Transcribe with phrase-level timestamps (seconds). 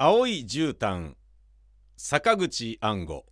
[0.00, 1.14] 青い絨毯
[1.96, 3.24] 坂口安吾。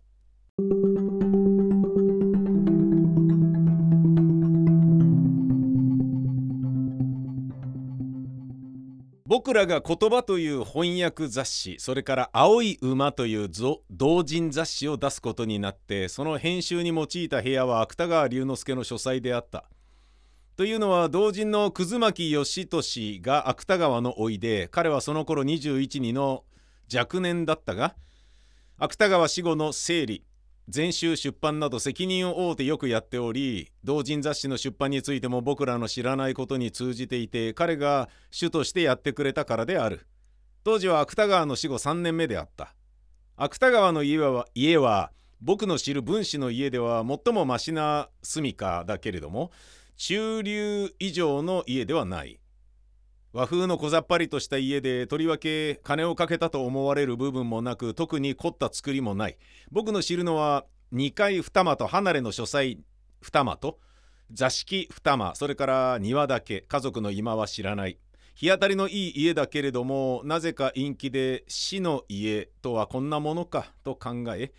[9.25, 13.49] 僕らが言葉という翻訳雑誌それから青い馬という
[13.89, 19.63] 同人雑誌を出すことになってその編集に用いた部屋は芥川龍之介の書斎であった。
[20.57, 26.43] というのは同人の葛巻義俊が芥川の甥で彼はその頃21人の
[26.93, 27.95] 若年だったが
[28.77, 30.23] 芥川死後の整理
[30.69, 40.07] 全集出版など責任を負うてよくやっており同人雑誌の出版についても僕らの知らないことに通じていて彼が主としてやってくれたからである。
[40.65, 42.75] 当時は芥川の死後3年目であった。
[43.37, 49.51] 芥川の家は家は僕の知る分子の家では最もマシな住処だけれども
[49.95, 52.41] 中流以上の家ではない。
[53.33, 59.37] 和風の小ざっぱりとした家でとりわけ金をかけたと思われる部分もなく特に凝った作りもない
[59.71, 62.79] 僕の知るのは2階二間と離れの書斎
[63.21, 63.79] 二間と
[64.31, 67.97] 座敷二間それから庭だけ家族の今は知らない
[68.33, 74.53] 日当たりのいい家だけれどもなぜか陰気で死の家とはこんなものかと考え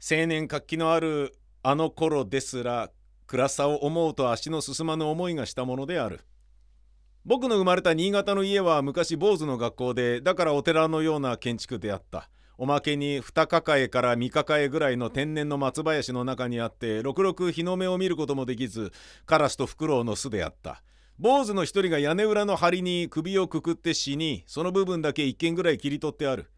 [0.00, 2.90] 青年活気のあるあの頃ですら
[3.26, 6.20] 暗さを思うと足の進まぬ思いがしたものである。
[7.24, 12.30] 僕の生まれた新潟の家は昔坊主の学校でだからお寺のような建築であった。
[12.60, 18.90] おまけに二抱えから三抱えぐらいの天然の松林の中にあってろくろく日の目を見ることもできず
[19.26, 20.82] カラスとフクロウの巣であった。
[21.18, 26.50] 坊主の一人が屋根裏の梁に首をくくって死にその部分だけ一軒ぐらい切り取ってある。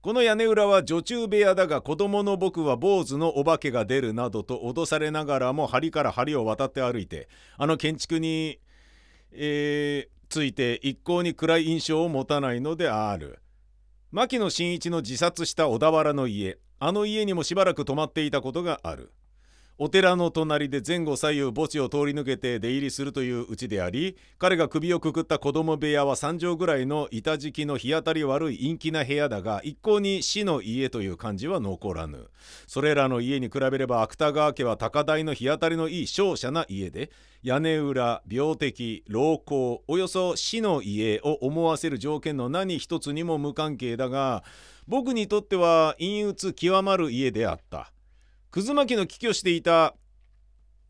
[0.00, 8.58] この屋根裏は女中部屋だが子供の僕は坊主のお化けが出るなどと脅されながらも梁から梁を渡って歩いてあの建築に
[9.36, 13.40] えー、ついて一向に暗い印象を持たないのである。
[14.10, 19.12] 牧野真一の自殺した小田原の家あの家にもしばらく泊まっていたことがある。
[19.76, 32.28] お寺の隣で前後左右墓地を通り抜けて出入りするといううちであり彼が首をくくった子供部屋は3畳ぐらいの板敷きの日当たり悪い陰気な部屋だが一向に死の家という感じは残らぬ。
[32.68, 37.10] それらの家に比べれば芥川家は高台の日当たりのいい瀟洒な家で
[37.42, 44.44] 屋根裏病的老行およそ死の家を思わせる条件の何一つにも無関係だが
[44.86, 47.93] 僕にとっては陰鬱極まる家であった。
[48.54, 49.96] 葛巻の帰居していた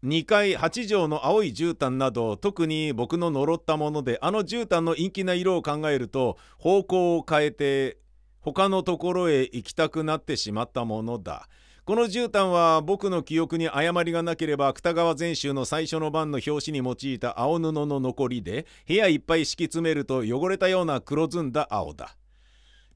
[0.05, 7.97] 2階8畳の青い絨毯など特に僕の呪ったものであの絨毯の陰気な色を考えると方向を変えて
[8.41, 11.49] 他のところへ行きたくなってしまったものだ。
[11.87, 22.15] この絨毯は僕の記憶に誤りがなければ芥川全集の最初の版の表紙に用いた青布の残りで部屋いっぱい敷き詰めると汚れたような黒ずんだ青だ。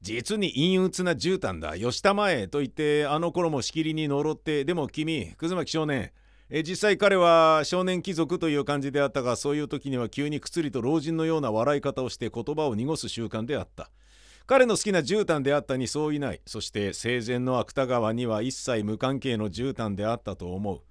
[0.01, 1.77] 実に陰鬱な絨毯だ。
[1.77, 4.63] 吉田前と言ってあの頃もしきりに呪って。
[4.65, 6.11] でも君葛巻少年。
[6.49, 13.91] え実際彼は少年貴族という感じであったがそういう時には急にくつりと老人のような笑い方をして言葉を濁す習慣であった。
[14.47, 16.41] 彼の好きな絨毯であったにそういない。
[16.45, 20.81] そして生前の芥川には一切無関係の絨毯であったと思う。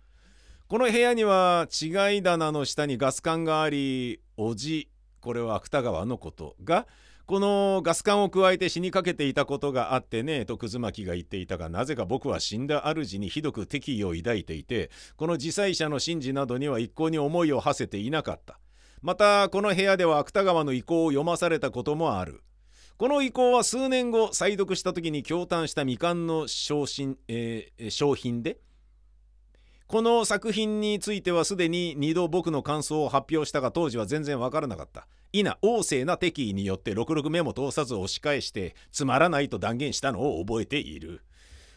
[0.69, 4.91] この部屋には違い棚の下にガス管がありおじ
[5.21, 6.87] これは芥川のことが
[7.28, 18.59] このガス管を加えて死にかけていたことがあってねと葛巻が言っていたがなぜか僕は死んだ主にひどく敵意を抱いていてこの自災者の神事などには一向に思いを馳せていなかった。
[19.03, 22.43] またこの部屋では芥川の意向を読まされたこともある。
[22.97, 28.56] この意向は数年後再読した時に驚嘆した未完の商品,、えー、商品で
[29.88, 35.09] この作品についてはすでに2度僕の感想を発表したが当時は全然わからなかった。
[35.32, 41.22] 否、旺盛な敵意によってろくろく目も通さず押し返してつまらないと断言したのを覚えている。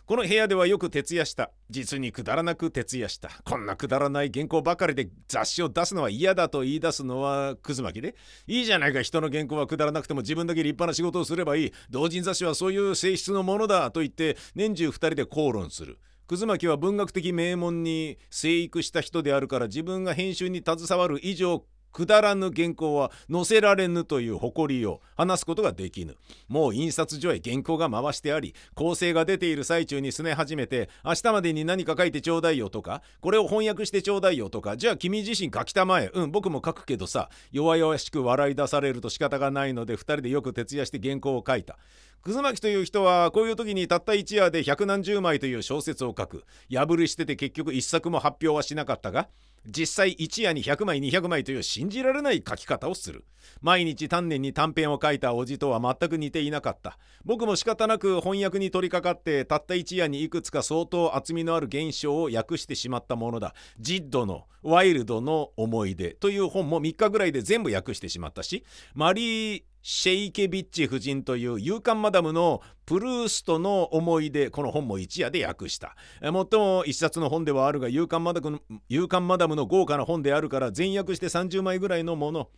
[0.05, 1.51] この部屋ではよく徹夜した。
[1.69, 3.29] 実にくだらなく徹夜した。
[3.45, 8.15] こんなくだらない原稿ばかりで雑誌を出すのは嫌だと言い出すのはくず巻きで。
[8.45, 11.73] いいじゃないか人の原稿はくだらなくても自分だけ立派な仕事をすればいい。
[11.89, 15.97] 同人雑誌はそういう性質のものだと言って年中2人で口論する。
[16.31, 26.15] 葛巻は文学的名門に生育した人であるから自分が編集に携わる以上くだらぬ原稿は載せられぬという誇りを話すことができぬ。
[26.47, 36.11] もう印刷所へ原稿が回してあり、構成が出ている最中にすね始めて、明日までに何か書いてちょうだいよとか、これを翻訳してちょうだいよとか、じゃあ君自身書きたまえ。
[36.13, 41.77] うん、僕も書くけどさ、弱々しく笑い出されると仕方がないので、2人でよく徹夜して原稿を書いた。
[42.23, 49.27] 葛巻という人はこういう時にたった一夜で百何十枚という小説を書く破り捨てて結局一作も発表はしなかったが
[49.65, 53.25] 実際一夜に100枚200枚という信じられない書き方をする。
[53.61, 56.97] 毎日丹念に短編を書いたおじとは全く似ていなかった。
[57.25, 63.53] 僕も仕方なく翻訳に取り掛かってたった一夜にいくつか相当厚みのある現象を訳してしまったものだ。
[63.79, 68.63] ジッドのワイルドの思い出という本も3日ぐらいで全部訳してしまったし
[68.93, 75.95] マリー・シェイケビッチ夫人という勇敢マダムのプルーストの思い出この本も一夜で訳した。
[76.21, 82.49] 最も一冊の本ではあるが勇敢マダム勇敢マダムの豪華な本であるから全訳して30枚ぐらいのもの。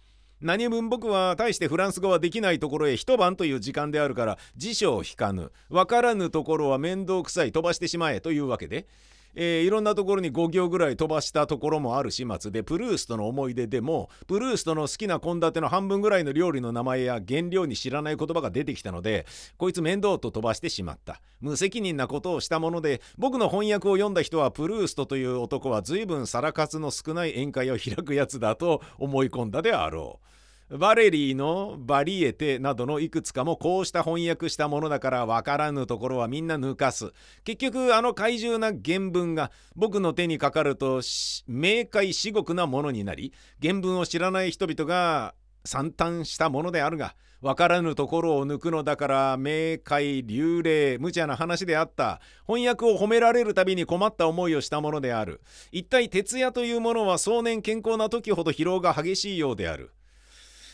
[0.42, 5.54] 何分僕は大してフランス語はできないところへ一晩という時間であるから辞書を引かぬ。
[5.69, 8.86] わからぬところは面倒くさい飛ばしてしまえというわけで。
[9.35, 19.25] えー、いろんなところに5行ぐらい飛ばしたところもある始末でプルーストの思い出でもプルーストの好きな献立の半分ぐらいの料理の名前や原料に知らない言葉が出てきたので
[19.57, 30.33] こいつ面倒と飛ばしてしまった無責任なことをしたもので僕の翻訳を読んだ人はプルーストという男は随分皿数の少ない宴会を開くやつだと思い込んだであろう。
[30.75, 37.12] バレリーのバリエテなどのいくつかもこうした翻訳したものだからわからぬところはみんな抜かす。
[37.44, 41.02] 結局あの怪獣な原文が僕の手にかかると
[41.46, 52.19] 明快至極なものになり原文を知らない人々が惨憺したものであるがわからぬところを抜くのだから明快流霊無茶な話であった。
[52.48, 55.42] 翻訳を褒められるたびに困った思いをしたものである。
[55.72, 59.92] 一体徹夜というものは壮年健康な時ほど疲労が激しいようである。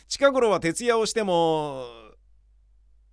[0.10, 1.86] 近頃は徹夜をしても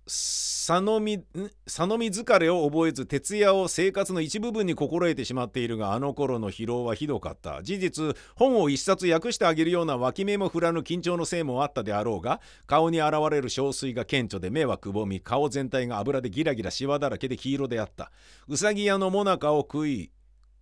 [0.07, 1.19] 佐野み
[1.63, 7.61] 佐野み疲れを覚えず徹夜を生活の一部分に心得てしまっているがあの頃の疲労はひどかった。
[7.61, 18.11] 事実本を一冊訳してあげるような脇目も振らぬ緊張のせいもあったであろうが顔に現れる憔悴が顕著で目はくぼみ顔全体が油でギラギラしわだらけで黄色であった。
[18.47, 20.11] うさぎ屋のもなかを食い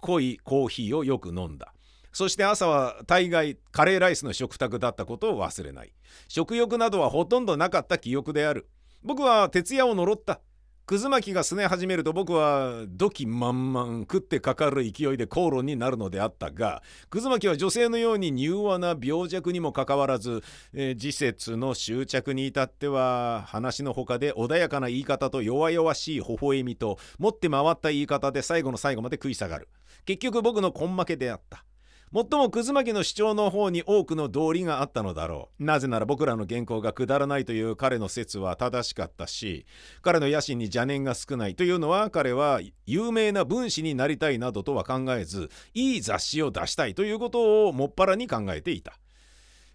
[0.01, 1.75] 濃いコーヒーをよく飲んだ。
[2.15, 5.91] そして朝は大概カレーライスの食卓だったことを忘れない。
[6.29, 8.69] 食欲などはほとんどなかった記憶である。
[9.03, 10.39] 僕は徹夜を呪った。
[10.85, 20.41] くず巻きがすね始めると僕は土器満々食ってかかる勢いで口論になるのであったがくず巻きは女性のように柔和な病弱にもかかわらず、
[20.73, 29.68] えー、時節の執着に至っては話のほかで穏やかな言い方と弱々しい微笑みと持って回った言い方で最後の最後まで食い下がる。
[30.06, 31.65] 結局僕の根負けであった。
[32.12, 35.63] もっともくず巻きの主張の方に多くの道理があったのだろう。
[35.63, 39.66] なぜなら僕らの原稿がくだらないという彼の説は正しかったし
[40.02, 48.98] 彼の野心に邪念が少ないというのは彼は有名な文士になりたいなどとは考えずいい雑誌を出したいということをもっぱらに考えていた。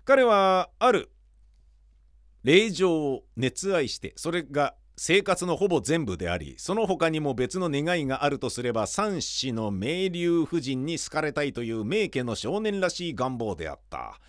[0.04, 1.10] 彼はある
[2.42, 14.20] 令状を熱愛してそれが生活のほぼ全部でありその他にも別の願いがあるとすれば三子の名流夫人に好かれたいという名家の少年らしい願望であった。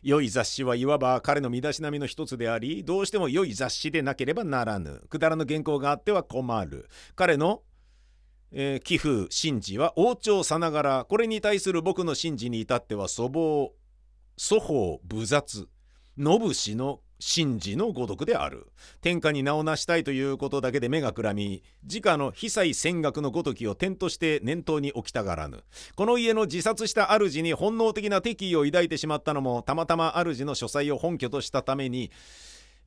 [0.00, 5.02] 良い雑誌はいわば彼の身だしなみの一つでありどうしても良い雑誌でなければならぬ。
[5.08, 6.88] くだらぬ原稿があっては困る。
[7.16, 7.62] 彼の
[8.52, 13.72] えー、寄付神事は王朝さながらこれに対する僕の神事に至っては粗暴
[14.38, 15.66] 粗法無雑。
[16.16, 18.72] 野節の神事のごとくである。
[19.00, 25.62] 天下に名を成したいということだけで目がくらみ自家の被災戦学のごときを点として念頭に置きたがらぬ。
[25.94, 32.10] この家の自殺した主に本能的な敵意を抱いてしまったのもたまたま主の書斎を本拠としたために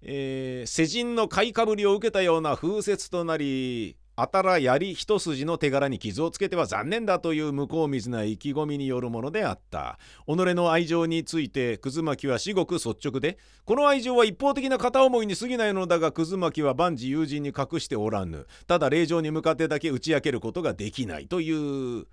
[0.07, 9.99] えー、世人の買いかぶりを受けたような風説となりあたら槍一筋の手柄に傷をつけては残念だという向こう水な意気込みによるものであった。
[10.25, 18.47] 己の愛情について葛巻は至極率直でこの愛情は一方的な片思いに過ぎないのだが葛巻は万事友人に隠しておらぬ。
[18.67, 22.05] ただ令状に向かってだけ打ち明けることができないという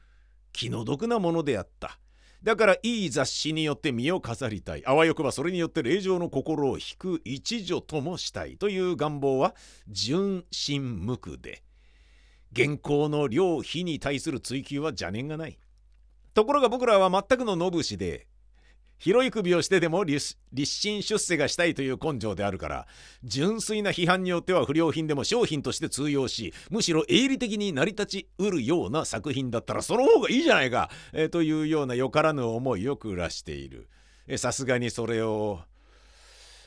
[0.52, 1.99] 気の毒なものであった。
[2.42, 4.82] だからいい雑誌によって身を飾りたい。
[4.85, 9.54] あわよくばそれによって令状の心を引く一助ともしたいという願望は
[9.87, 11.62] 純真無垢で。
[12.52, 15.59] 現行の量費に対する追求は邪念がない。
[16.35, 18.26] ところが僕らは全くの野節で
[18.99, 22.87] 広い首をしてでも立身出世がしたいという根性であるから
[23.25, 33.88] 純粋な批判によっては不良品でも商品として通用しむしろ営利的に成り立ちうるような作品だったらその方がいいじゃないか、えー、というようなよからぬ思いを暮らしている。
[34.37, 35.62] さすがにそれを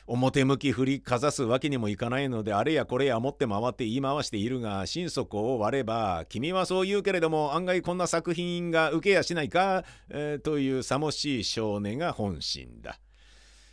[0.06, 13.00] 表向き振りかざすわけにもいかないのであれやこれや持って回って言い回しているが心底を割れば君はそう言うけれども案外こんな作品が受けやしないか、えー、というさもしい少年が本心だ。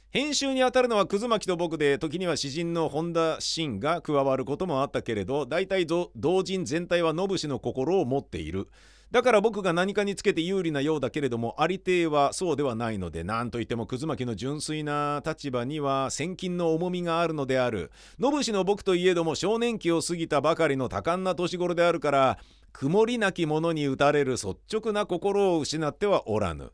[0.10, 6.12] 編集に当たるのは葛巻と僕で時には詩人の本田真が加わることもあったけれど大体同
[6.44, 8.68] 人全体は野節の心を持っている。
[9.14, 17.92] だから僕が何かにつけて有利なようだけれどもありていはそうではないので何といっても葛巻の純粋な立場には千金の重みがあるのである。
[18.20, 22.40] 信氏の僕といえども少年期を過ぎたばかりの多感な年頃であるから
[22.72, 26.72] 曇りなき者に打たれる率直な心を失ってはおらぬ。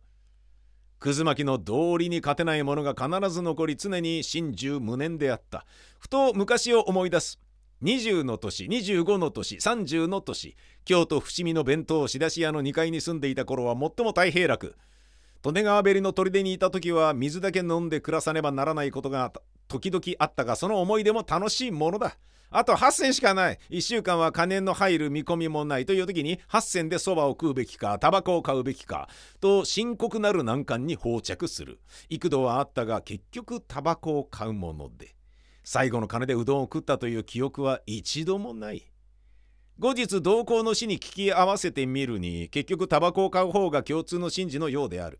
[0.99, 5.65] 葛巻の道理に勝てない者が必ず残り常に心中無念であった。
[5.99, 7.37] ふと昔を思い出す。
[7.83, 14.75] 20の年25の年30の年京都伏見の弁当仕出し屋の2階に住んでいた頃は最も太平楽
[15.45, 19.31] 利根川べりの砦にいた時は水だけ飲んで暮らさねばならないことが
[19.69, 22.17] 時々あったがその思い出も楽しいものだ。
[22.51, 23.59] あと8銭しかない。
[23.69, 29.07] 1週間は金の入る見込みもないという時に8銭でそばを食うべきかタバコを買うべきか
[29.39, 31.79] と深刻なる難関に放着する。
[32.09, 35.15] 幾度はあったが結局タバコを買うもので。
[35.71, 38.91] 最後の金でうどんを食ったという記憶は一度もない。
[39.77, 45.19] 後日同行の死に聞き合わせてみるに結局タバコを買う方が共通の神事のようである。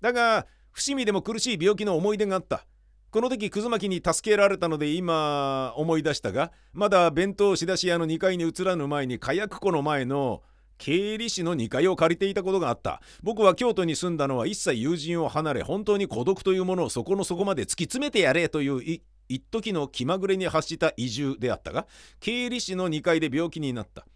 [0.00, 2.66] だが伏見でも苦しい病気の思い出があった。
[3.12, 10.42] この時葛巻に助けられたので今思い出したがまだ弁当仕出し屋の2階に移らぬ前に火薬庫の前の
[10.78, 13.00] 経理士の2階を借りていたことがあった。
[13.22, 21.86] 僕は京都に住んだのは一切友人を離れ本当に孤独というものをそこの底まで突き詰めてやれという一時の気まぐれに発した移住であったが
[22.20, 24.06] 経理士の2階で病気になった。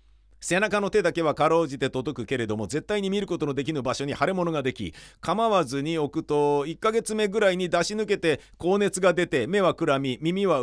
[0.42, 10.61] 背中の手だけはかろうじて届くけれども絶対に見ることのできぬ場所に腫れ物ができ構わずに置くと1ヶ月目ぐらいに出し抜けて高熱が出て目はくらみ耳は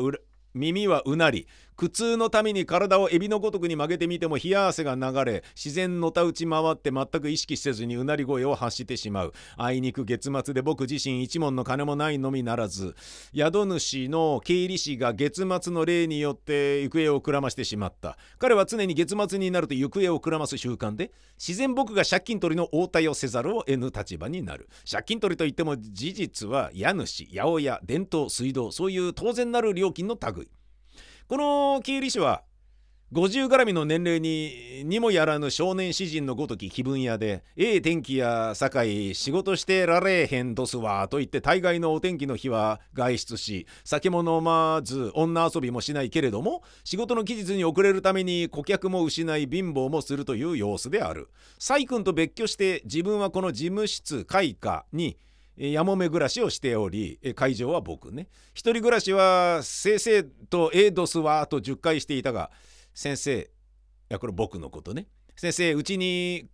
[0.53, 1.47] 耳はうなり
[1.79, 9.33] 苦痛のために体をエビのごとくに曲げてみても冷や汗が流れ自然のたうち回って全く意識せずにうなり声を発してしまう。
[9.55, 12.95] あいにく月末で僕自身一文の金もないのみならず
[13.33, 18.17] 宿主の経理士が月末の例によって行方をくらましてしまった。
[18.39, 24.67] 彼は常に月末になると行方をくらます習慣で自然僕が借金取りの応対をせざるを得ぬ立場になる。
[24.86, 30.50] 借金取りといっても事実は家主八百屋伝統水道そういう当然なる料金の類。
[31.29, 32.41] この経理士は
[33.13, 51.29] 50絡みの年齢ににもやらぬ少年詩人のごとき気分屋でええ天気や堺仕事してられへんどすわと言って大概のお天気の日は外出し酒も飲まず女遊びもしないけれども仕事の期日に遅れるために顧客も失い貧乏もするという様子である。
[51.59, 55.15] 細君と別居して自分はこの事務室開花に
[55.59, 58.29] やもめ暮らしをしており会場は僕ね。
[58.53, 62.49] 一人暮らしは先生とエイドスはと10回していたが
[62.93, 63.45] 先生い
[64.07, 65.07] やこれ僕のことね。
[65.35, 66.49] 先生うちに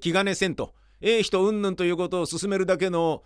[0.00, 0.74] 気兼ねせんと。
[1.00, 3.22] ええ人うんぬんということを勧めるだけの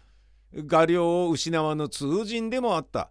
[0.54, 3.10] 画量を失わぬ通人でもあった。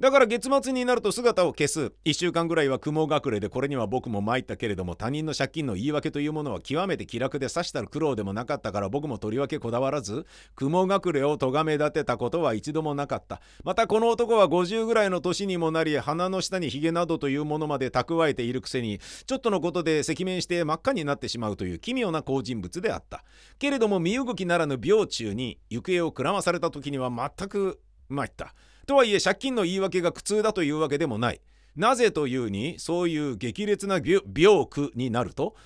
[0.00, 1.92] だから月末になると姿を消す。
[2.04, 13.40] 1週間ぐらいは雲隠れでこれには僕も参ったけれども他人の借金の言い訳というものは極めて気楽でさしたる苦労でもなかったから僕もとりわけこだわらず雲隠れを咎め立てたことは一度もなかった。
[13.62, 23.22] またこの男は50ぐらいの年にもなり鼻の下にヒゲなどというものまで蓄えているくせにちょっとのことで赤面して真っ赤になってしまうという奇妙な好人物であった。
[23.60, 28.56] けれども身動きならぬ病中に行方をくらまされた時には全く参った。
[28.84, 31.40] とはいえ借金の言い訳が苦痛だというわけでもない。
[31.76, 35.56] なぜというにそういう激烈な病苦になると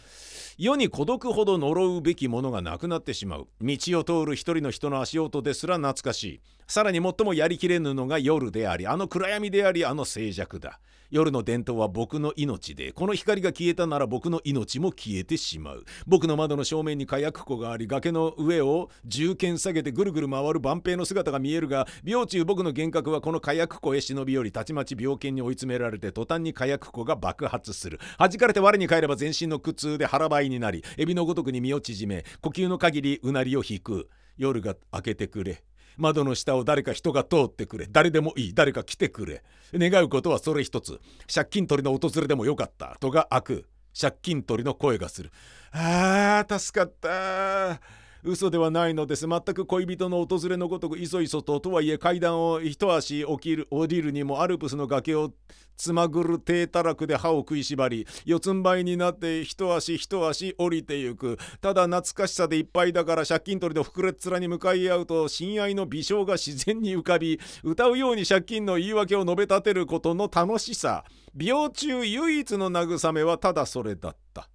[0.56, 10.78] 世に孤独ほど呪うべきものがなくなってしまう道を通る一人の人の足音ですら懐かしいさらに最もやりきれぬのが夜でありあの暗闇でありあの静寂だ。
[11.10, 15.86] 夜の伝統は僕の命でこの光が消えたなら僕の命も消えてしまう。
[16.06, 27.98] 僕の窓の正面に火薬庫があり崖の上を銃剣下げてぐるぐる回る万平の姿が見えるが病中僕の幻覚はこの火薬庫へ忍び寄りたちまち病犬に追い詰められて途端に火薬庫が爆発する。
[28.18, 34.10] 弾かれて我に返れば全身の苦痛で腹ばいになりエビのごとくに身を縮め呼吸の限りうなりを引く。
[34.36, 35.64] 夜が明けてくれ。
[35.98, 37.86] 窓の下を誰か人が通ってくれ。
[37.90, 38.54] 誰でもいい。
[38.54, 39.42] 誰か来てくれ。
[39.74, 41.00] 願うことはそれ一つ。
[41.32, 42.96] 借金取りの訪れでもよかった。
[43.00, 43.68] とが開く。
[44.00, 45.30] 借金取りの声がする。
[45.72, 47.80] あー助かった
[48.24, 49.26] 嘘ではないのです。
[49.28, 55.32] 全く恋人の訪れのごとくいそいそととはいえ階段を一足起きる降りるにもアルプスの崖を
[55.76, 61.38] つまぐる低たらくで歯を食いしばり四つん這いになって一足一足降りてゆく。
[61.60, 71.04] ただ懐かしさでいっぱいだから借金取りの膨れっ面に向かい合うと親愛の微笑が自然に浮かび歌うように借金の言い訳を述べ立てることの楽しさ。
[71.36, 74.48] 病中唯一の慰めはただそれだった。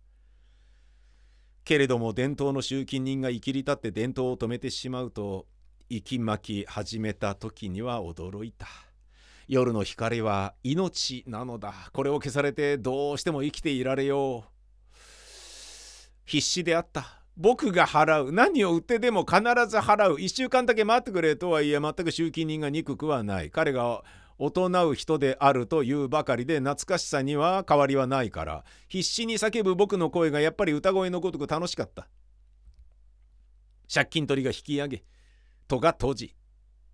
[1.64, 5.46] けれども伝統の集金人が生きり立って伝統を止めてしまうと
[5.90, 8.68] 息巻き始めた時には驚いた。
[9.48, 11.74] 夜の光は命なのだ。
[11.94, 14.50] これを消されてどうしても生きていられよう。
[16.26, 17.22] 必死であった。
[17.36, 18.32] 僕が払う。
[18.32, 20.16] 何を売ってでも必ず払う。
[20.16, 23.52] 1週間だけ待ってくれとはいえ全く集金人が憎くはない。
[23.52, 24.04] 彼が
[24.46, 32.10] 大人う人であるというばかりで懐かしさには変わりはないから必死に叫ぶ僕の声がやっぱり歌声のごとく楽しかった。
[33.94, 35.04] 借金取りが引き上げ
[35.70, 36.36] 戸が閉じ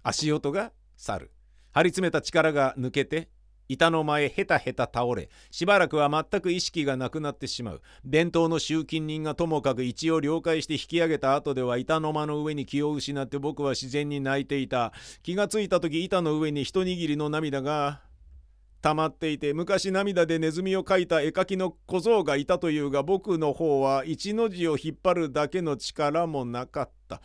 [0.04, 1.32] 足音が去る。
[1.72, 3.30] 張り詰めた力が抜けて
[3.72, 18.02] 板の前ヘタヘタ倒れしばらくは全く意識がなくなってしまう伝統の集金人がともかく一応了解して引き上げた後では板の間の上に気を失って僕は自然に泣いていた気がついた時板の上に一握りの涙が
[18.82, 27.22] 溜まっていて昔涙でネズミを描いた絵描きの小僧がいたというが僕の方は一の字を引っ張るだけの力もなかった。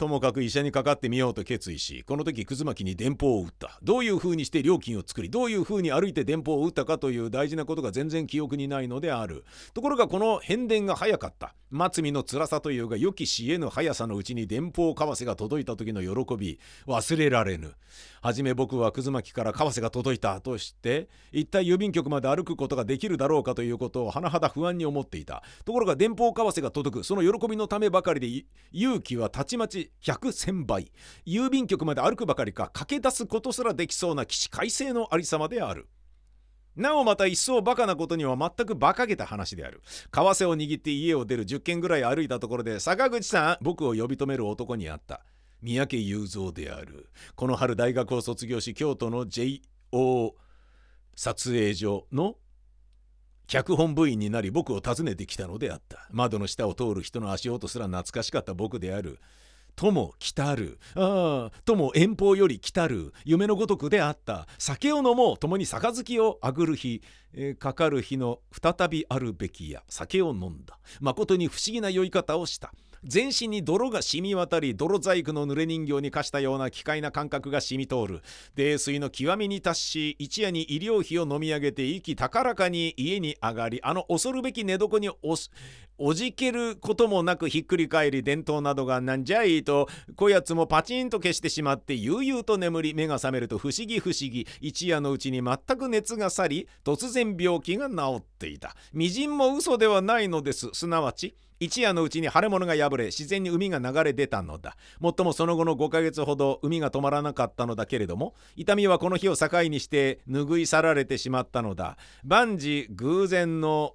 [0.00, 3.78] ともかく医者にかかってみようと決意しこの時葛巻に電報を打った。
[3.82, 9.44] どういうふうにして料金を作りどういうふうに歩いて電報を打ったかという大事なことが全然記憶にないのである。
[9.74, 11.54] ところがこの変電が早かった。
[11.70, 17.74] 末尾の辛さというが予期し得ぬ速さのうちに電報為替が届いた時の喜び忘れられぬ。
[18.22, 25.42] はじめ僕は葛巻から為替が届いたとして一体郵便局まで歩くことができるだろうかということを甚だ不安に思っていた。
[25.66, 27.04] ところが電報為替が届く。
[27.04, 30.92] その喜びのためばかりで勇気はたちまち100千倍。
[31.26, 35.88] 郵便局まで歩くばかりか駆け出すことすらできそうな起死回生のありさまである。
[36.76, 39.82] なおまた一層バカなことには全く馬鹿げた話である。
[39.84, 45.20] 為替を握って家を出る10軒ぐらい歩いたところで坂口さん僕を呼び止める男に会った。
[45.62, 47.10] 三宅雄三である。
[47.34, 50.34] この春大学を卒業し京都の JO
[51.14, 52.36] 撮影所の
[53.46, 56.06] 脚本部員になり僕を訪ねてきたのであった。
[56.12, 59.18] 窓の下を通る人の足音すら懐かしかった僕である。
[59.76, 60.78] とも来たる。
[60.94, 63.12] ああとも遠方より来たる。
[63.24, 64.46] 夢のごとくであった。
[64.58, 65.38] 酒を飲もう。
[65.38, 69.82] 共に杯をあぐる日、えー、かかる日の再びあるべきや。
[69.88, 70.78] 酒を飲んだ。
[71.00, 72.72] まことに不思議な酔い方をした。
[73.04, 78.22] 全身に泥が染み渡り泥細工の濡れ人形に課したような奇怪な感覚が染み通る。
[78.56, 85.10] 泥酔の極みに達し一夜に医療費を飲み上げて息高らかに家に上がりあの恐るべき寝床に
[86.02, 94.46] おじけることもなくひっくり返り伝統などがなんじゃいとこやつもパチンと消してしまって悠々と眠り目が覚めると不思議不思議。
[94.60, 98.74] 一夜のうちに全く熱が去り突然病気が治っていた。
[98.92, 100.68] みじんも嘘ではないのです。
[100.72, 104.76] すなわち一夜のうちに腫れ物が破れ自然に海が流れ出たのだ。
[104.98, 111.98] もっともその後の5ヶ月ほど海が止まらなかったのだけれども痛みはこの日を境にして拭い去られてしまったのだ。
[112.24, 113.94] 万事偶然の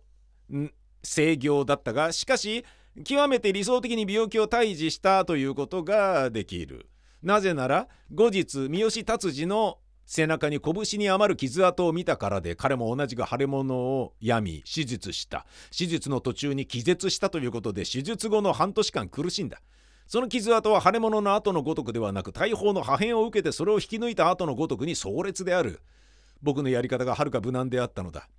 [1.03, 2.63] 制御だったがしかし
[3.03, 6.87] 極めて理想的に病気を退治したということができる。
[7.23, 15.45] なぜなら後日三好達治の背中に拳に余る傷跡を見たからで彼も同じく腫れ物を病み手術した。
[15.75, 19.61] 手術の途中に気絶したということで手術後の半年間苦しんだ。
[20.07, 25.81] その傷跡は腫れ物の後のごとくではなく大砲の破片を受けてそれを引き抜いた後のごとくに壮烈である。
[26.43, 28.29] 僕のやり方がはるか無難であったのだ。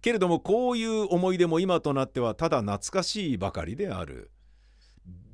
[0.00, 4.30] けれどもこういう思い出も今となってはただ懐かしいばかりである。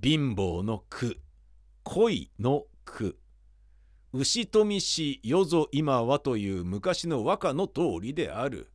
[0.02, 1.18] 貧乏の句
[1.84, 3.18] 恋の句
[4.14, 8.70] 牛富氏よぞ今はという昔の和歌の通りである。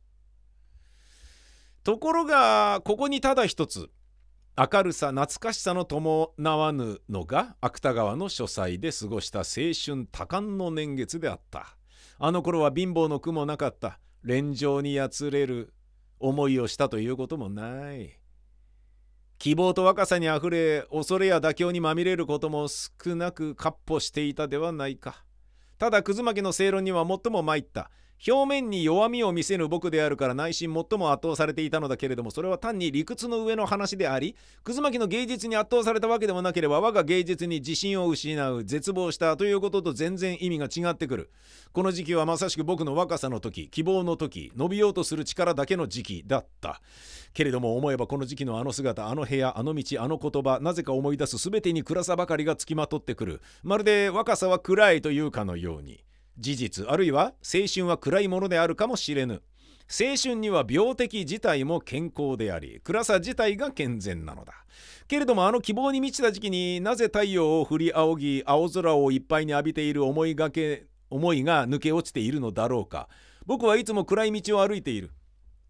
[1.84, 3.88] ところがここにただ一つ
[4.56, 11.76] 明るさ懐かしさの伴わぬのが芥川の書斎で過ごした青春多感の年月であった。
[12.18, 14.00] あの頃は貧乏の苦もなかった。
[14.24, 15.72] 連城にやつれる
[16.18, 18.18] 思いをしたということもない。
[19.38, 25.24] 希望と若さにあふれ恐れや妥協にまみれることも少なく闊歩していたではないか。
[25.78, 27.90] ただ葛巻の正論には最も参った。
[28.26, 41.30] 表面に弱みを見せぬ僕であるから内心最も圧倒されていたのだけれどもそれは単に理屈の上の話であり葛巻の芸術に圧倒されたわけでもなければ我が芸術に自信を失う絶望したということと全然意味が違ってくる。
[41.72, 46.80] この時期はまさしく僕の若さの時希望の時伸びようとする力だけの時期だった。
[47.34, 53.40] けれども思えばこの時期のあの姿あの部屋あの道あの言葉なぜか思い出す全てに暗さばかりがつきまとってくる。
[53.62, 56.07] まるで若さは暗いというかのように。
[56.38, 59.42] 事実あるいは青春は暗いものであるかもしれぬ。
[59.90, 64.52] 青春には病的自体も健康であり暗さ自体が健全なのだ。
[65.08, 73.08] けれどもあの希望に満ちた時期になぜ太陽を振り仰ぎ青空をいっぱいに浴びている思いがけ思いが抜け落ちているのだろうか。
[73.46, 75.10] 僕はいつも暗い道を歩いている。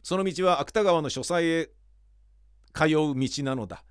[0.03, 1.71] その道は芥川の書斎へ
[2.75, 3.85] 通う道なのだ。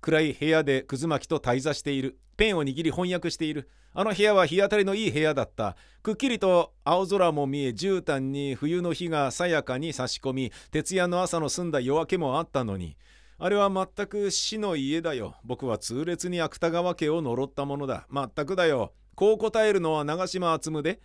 [0.00, 12.96] 暗い部屋でくず巻きと滞座しているペンを握り翻訳しているあの部屋は日当たりのいい部屋だったくっきりと青空も見え絨毯に冬の日がさやかに差し込み徹夜の朝の澄んだ夜明けもあったのに
[13.42, 15.34] あれは全く死の家だよ。
[15.44, 18.06] 僕は痛烈に芥川家を呪ったものだ。
[18.12, 18.92] 全くだよ。
[19.14, 21.00] こう答えるのは長島厚夢で、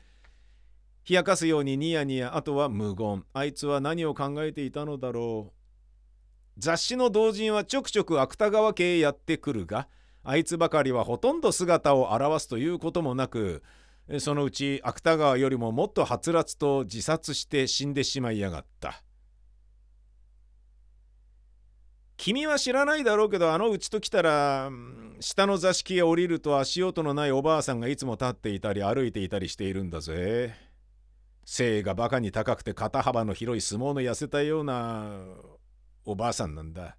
[1.09, 3.23] 冷やかすようにニヤニヤ、あとは無言。
[3.31, 5.54] あいつは何を考えていたのだろう。
[6.57, 9.87] 雑誌の同人はちょくちょく芥川家へやってくるが、
[10.23, 13.61] あいつばかりはほとんど姿を現すということもなく、
[14.19, 19.01] そのうち芥川よりももっとはつらつと自殺して死んでしまいやがった。
[22.17, 24.71] 君は知らないだろうけどあのうちと来たら
[25.19, 30.55] 下の座敷へ降りると足音のないおばあさんがいつも立っていたり歩いていたりしているんだぜ。
[31.43, 35.19] 背がバカに高くて肩幅の広い相撲の痩せたような
[36.05, 36.97] おばあさんなんだ。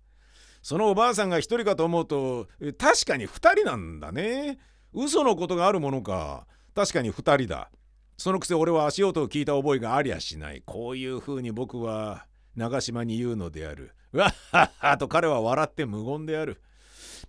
[0.63, 4.59] そのおばあさんが一人かと思うと確かに二人なんだね。
[4.93, 6.47] 嘘のことがあるものか。
[6.75, 7.71] 確かに二人だ。
[8.19, 10.63] そのくせ俺は足音を聞いた覚えがありゃしない。
[10.65, 13.93] こういうふうに僕は長島に言うのである。
[14.13, 16.61] わっはっはと彼は笑って無言である。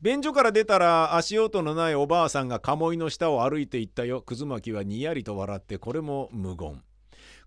[0.01, 4.21] 便所から出たら足音のないおばあさんが鴨居の下を歩いていったよ。
[4.21, 6.81] くずまきはにやりと笑ってこれも無言。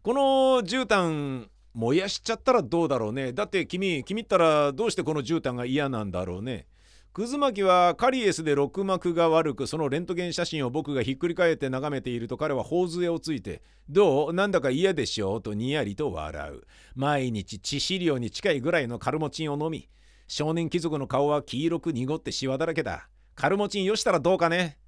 [0.02, 0.20] この
[0.62, 3.32] 絨毯燃やしちゃったらどうだろうね。
[3.32, 6.66] だって君、君ったらどうしてこの絨毯が嫌なんだろうね。
[7.12, 14.32] くずまきはカリエスで肋膜が悪くそのレントゲン写真を僕がひっくり返って眺めていると彼は頬杖をついて「どう？
[14.32, 15.38] なんだか嫌でしょ？
[15.38, 16.62] う?」とにやりと笑う
[16.94, 19.88] 毎日致死量に近いぐらいのカルモチンを飲み
[20.28, 24.78] 少年貴族の顔は黄色く濁ってシワだらけだカルモチンよしたらどうかね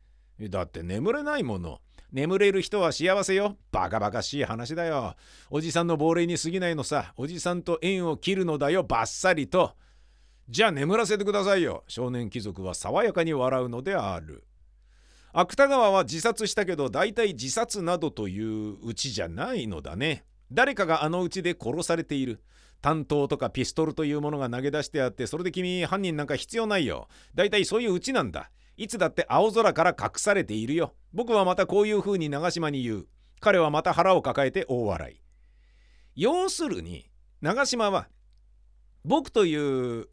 [0.40, 1.80] だって眠れないもの
[2.12, 3.56] 眠れる人は幸せよ。
[3.70, 5.14] バカバカしい話だよ。
[5.50, 7.14] おじさんの亡霊に過ぎないのさ。
[7.16, 8.82] おじさんと縁を切るのだよ。
[8.82, 9.72] バッサリと。
[10.48, 11.84] じゃあ眠らせてくださいよ。
[11.88, 14.44] 少年貴族は爽やかに笑うのである。
[15.32, 20.26] 芥川は自殺したけど大体自殺などといううちじゃないのだね。
[20.52, 22.42] 誰かがあのうちで殺されている。
[22.82, 27.08] 担当とかピストルというものが投げ出してあってそれで君犯人なんか必要ないよ。
[27.34, 28.50] 大体そういううちなんだ。
[28.76, 30.94] いつだって青空から隠されているよ。
[31.12, 33.06] 僕はまたこういう風に長島に言う。
[33.40, 35.20] 彼はまた腹を抱えて大笑い。
[36.14, 38.08] 要するに長島は
[39.04, 40.08] 僕という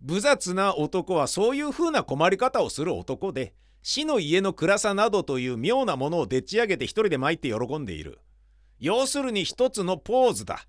[0.00, 8.18] 無雑な男はそういう風な困り方をする男で死の家の暗さなどという妙なものをでっち上げて一人で参って喜んでいる。
[8.80, 10.66] 要するに一つのポーズだ。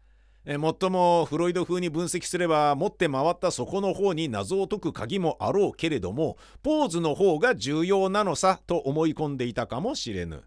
[0.48, 10.44] えもっともフロイド風に分析すれば持って回ったそこの方に謎を解く鍵もあろうけれどもポーズの方が重要なのさと思い込んでいたかもしれぬ。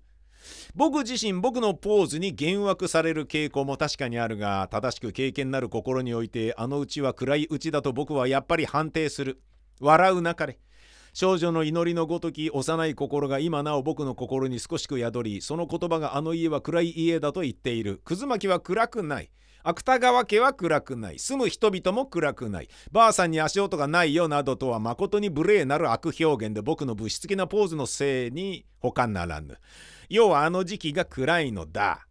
[0.75, 9.43] 僕自身僕のポーズに幻惑される傾向も確かにあるが正しく経験なる心においてあのうちは暗いうちだと僕はやっぱり判定する。
[9.81, 10.59] 笑うなかれ。
[11.13, 18.01] 少女の祈りのごとき幼い心が今なお僕の心に少しく宿りその言葉があの家は暗い家だと言っている。
[18.05, 19.31] くずまきは暗くない。
[19.69, 21.19] 芥川家は暗くない。
[21.19, 22.69] 住む人々も暗くない。
[22.91, 29.59] ばあさんに足音がないよなどとはまことに無礼なる悪表現で僕の物質的なポーズのせいに他ならぬ。
[30.09, 32.07] 要はあの時期が暗いのだ。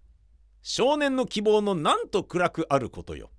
[0.62, 3.32] 少年の希望のなんと暗くあることよ。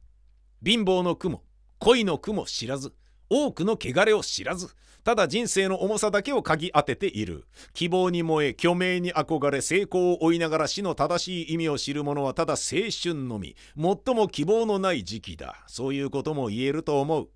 [0.65, 1.45] 貧乏の雲
[1.79, 2.93] 恋の雲知らず。
[3.31, 4.69] 多くの汚れを知らず
[5.09, 7.47] ただ人生の重さだけを嗅ぎ当てている。
[7.73, 13.57] 希望に燃え虚名に憧れ成功を追いながら死の正しい意味を知る者はただ青春のみ。
[13.75, 15.65] 最も希望のない時期だ。
[15.67, 17.29] そういうことも言えると思う。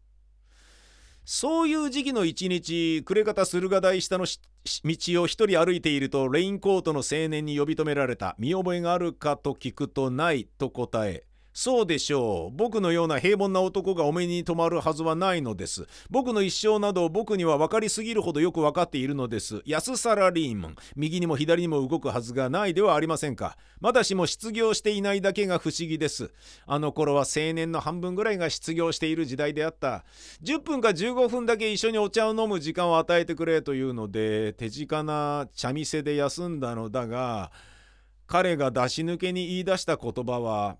[1.25, 8.35] そういう時期の一日暮れ方駿河台下の道を一人歩いているとレインコートの青年に呼び止められた。
[8.39, 11.25] 見覚えがあるかと聞くとないと答え。
[11.53, 12.57] そうでしょう。
[12.57, 15.87] 僕のような平凡な男がお目に留まるはずはないのです。
[16.11, 19.63] 僕の一生など僕には分かりすぎるほどよく分かっているのです。
[19.67, 20.77] 安サラリーマン。
[20.97, 23.59] 右にも左にも動くはずがないではありませんか。
[23.81, 26.33] まだしも失業していないだけが不思議です。
[26.67, 30.05] あの頃は青年の半分ぐらいが失業している時代であった。
[30.43, 37.53] 10分か15分だけ一緒にお茶を飲む時間を与えてくれというので、手近な茶店で休んだのだが、
[38.27, 40.79] 彼が出し抜けに言い出した言葉は、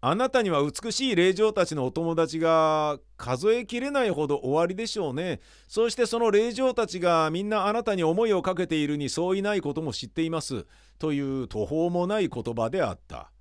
[0.00, 5.40] あなたには美しい霊嬢たちのお友達が数えきれないほど終わりでしょうね。
[5.66, 10.66] そしてその霊嬢たちがみんなあなたに思いをかけているにそういないことも知っています。
[11.00, 13.32] という途方もない言葉であった。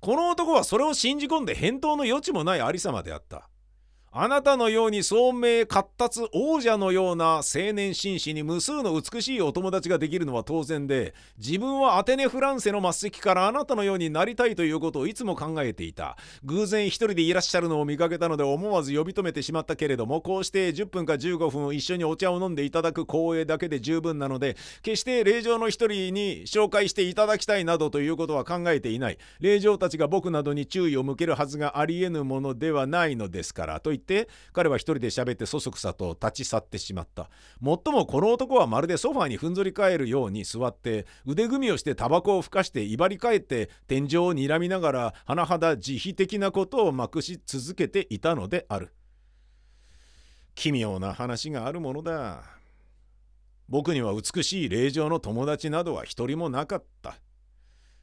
[0.00, 3.48] この男はそれを信じ込んで返答の余地もないありさまであった。
[4.18, 16.16] あなたのように聡明活達王者のような青年紳士に無数の美しいお友達ができるのは当然で自分はアテネ・フランセの末席からあなたのようになりたいということをいつも考えていた。
[16.44, 29.18] 偶然一人でいらっしゃるのを見かけたので思わず呼び止めてしまったけれどもこうして10分か15分一緒にお茶を飲んでいただく光栄だけで十分なので決して令嬢の一人に紹介していただきたいなどということは考えていない。
[29.40, 37.28] 令嬢たちが僕などに注意を向けるはずがありえぬものではないのですからと言ってて彼は一人で喋ってそそくさと立ち去ってしまった。
[37.60, 48.92] もっともこの男はまるでソファーにふんぞり返るように座って腕組みをしてタバコをふかして威張り返って天井を睨みながら甚だ慈悲的なことをまくし続けていたのである。
[50.54, 52.42] 奇妙な話があるものだ。
[53.68, 57.16] 僕には美しい霊場の友達などは一人もなかった。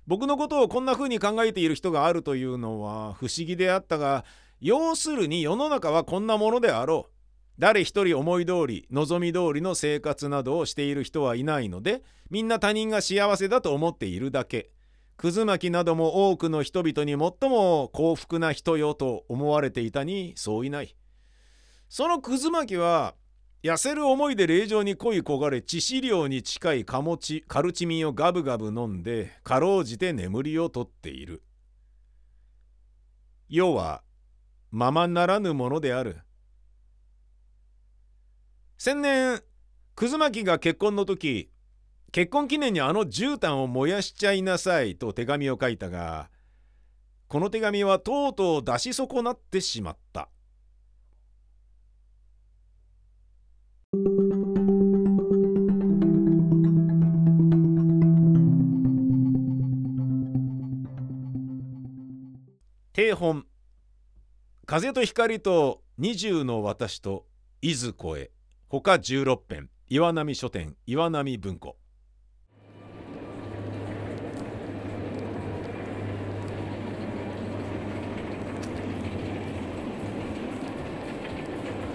[0.05, 4.25] 僕のことをこんな風に考えている人があるというのは不思議であったが
[4.63, 7.13] 要するに世の中はこんなものであろう。
[7.59, 14.71] 誰一人思い通り望み通りの生活などをしている人はいないのでみんな他人が幸せだと思っているだけ。
[15.17, 20.95] くず巻きなども多くの人々に最も幸福な人よと思われていたにそういない。
[21.89, 23.15] そのくず巻きは
[23.63, 31.43] 痩せる思いで霊場に恋焦がれ致死量に近いカモチカルチミンをガブガブ飲んでかろうじて眠りをとっている。
[33.49, 34.03] 要は
[34.73, 36.17] ままならぬものである。
[38.79, 39.39] 先年
[39.93, 41.51] くずまきが結婚の時
[42.11, 46.31] 結婚記念にあの絨毯を燃やしちゃいなさいと手紙を書いたが
[47.27, 50.27] この手紙はとうとう出し損なってしまった。
[62.93, 63.45] 定本
[64.75, 67.27] 風と光と二十の私と
[67.61, 68.31] 伊豆子へ。
[68.69, 71.77] 他十六編岩波書店岩波文庫。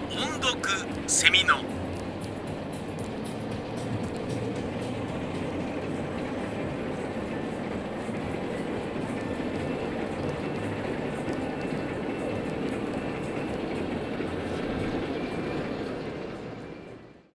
[0.09, 0.57] 音読
[1.05, 1.78] セミの